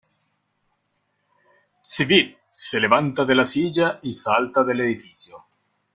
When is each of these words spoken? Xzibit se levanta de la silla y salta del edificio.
Xzibit 1.85 2.35
se 2.49 2.79
levanta 2.79 3.23
de 3.23 3.35
la 3.35 3.45
silla 3.45 3.99
y 4.01 4.13
salta 4.13 4.63
del 4.63 4.81
edificio. 4.81 5.45